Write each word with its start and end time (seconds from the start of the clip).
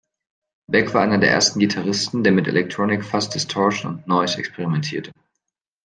Beck 0.67 0.95
war 0.95 1.03
einer 1.03 1.19
der 1.19 1.29
ersten 1.29 1.59
Gitarristen, 1.59 2.23
der 2.23 2.33
mit 2.33 2.47
"electronic 2.47 3.05
fuzz 3.05 3.29
distortion" 3.29 3.97
und 3.97 4.07
"noise" 4.07 4.39
experimentierte. 4.39 5.11